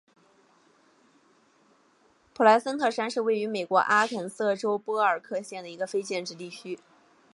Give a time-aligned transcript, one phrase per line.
[2.33, 6.79] 普莱森特山是位于美国阿肯色州波尔克县的一个非建制地区。